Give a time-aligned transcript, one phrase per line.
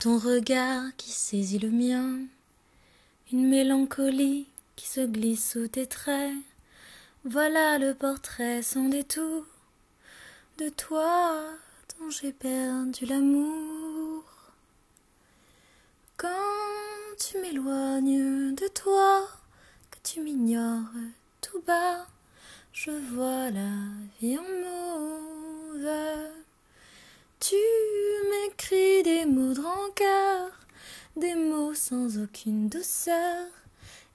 [0.00, 2.20] Ton regard qui saisit le mien,
[3.32, 6.32] une mélancolie qui se glisse sous tes traits.
[7.26, 9.44] Voilà le portrait sans détour
[10.56, 11.42] de toi
[11.98, 14.24] dont j'ai perdu l'amour.
[16.16, 16.28] Quand
[17.18, 19.28] tu m'éloignes de toi,
[19.90, 20.94] que tu m'ignores
[21.42, 22.06] tout bas,
[22.72, 23.68] je vois la
[24.18, 24.99] vie en
[31.16, 33.46] des mots sans aucune douceur,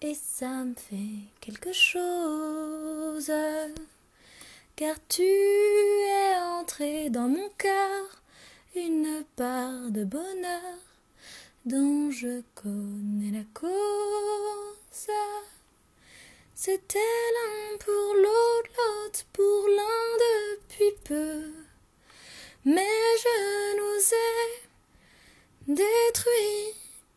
[0.00, 3.32] et ça me fait quelque chose.
[4.76, 8.22] Car tu es entré dans mon cœur,
[8.76, 10.78] une part de bonheur
[11.64, 13.68] dont je connais la cause.
[16.54, 18.47] C'était l'un pour l'autre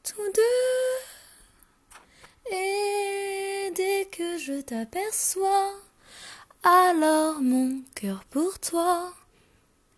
[0.04, 1.02] tous deux.
[2.56, 5.74] Et dès que je t'aperçois,
[6.64, 9.14] alors mon cœur pour toi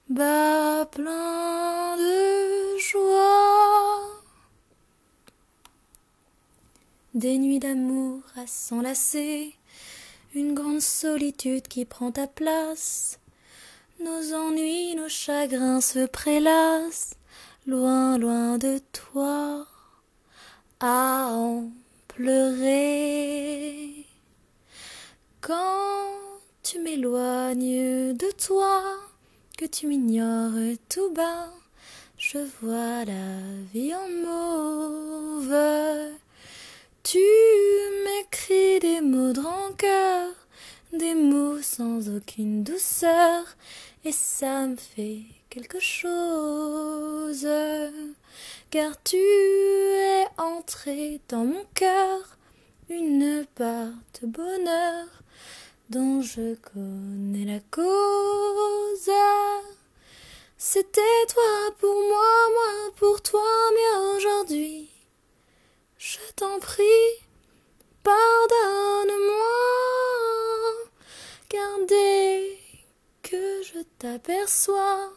[0.10, 4.02] bat plein de joie.
[7.14, 9.56] Des nuits d'amour à s'enlacer,
[10.36, 13.20] une grande solitude qui prend ta place
[14.04, 17.16] nos ennuis, nos chagrins se prélassent,
[17.66, 19.66] loin, loin de toi,
[20.80, 21.70] à en
[22.08, 24.06] pleurer.
[25.42, 26.10] Quand
[26.62, 28.82] tu m'éloignes de toi,
[29.58, 31.54] que tu m'ignores tout bas,
[32.18, 33.40] je vois la
[33.74, 35.56] vie en mauve.
[37.04, 37.20] Tu
[38.06, 40.30] m'écris des mots de rancœur,
[40.92, 41.43] des mots
[42.10, 43.44] aucune douceur,
[44.06, 47.48] et ça me fait quelque chose,
[48.70, 52.38] car tu es entré dans mon cœur,
[52.90, 55.08] une part de bonheur
[55.90, 59.12] dont je connais la cause.
[60.58, 63.42] C'était toi pour moi, moi pour toi,
[63.74, 64.90] mais aujourd'hui,
[65.98, 66.84] je t'en prie,
[68.02, 68.53] pardonne-moi,
[73.64, 75.14] je t'aperçois,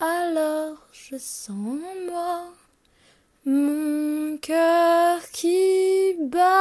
[0.00, 2.52] alors je sens en moi
[3.44, 6.59] mon cœur qui bat.